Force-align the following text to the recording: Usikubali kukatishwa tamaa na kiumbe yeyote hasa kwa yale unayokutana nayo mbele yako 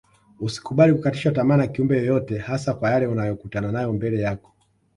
Usikubali 0.39 0.93
kukatishwa 0.93 1.31
tamaa 1.31 1.57
na 1.57 1.67
kiumbe 1.67 1.97
yeyote 1.97 2.37
hasa 2.37 2.73
kwa 2.73 2.91
yale 2.91 3.07
unayokutana 3.07 3.71
nayo 3.71 3.93
mbele 3.93 4.19
yako 4.21 4.53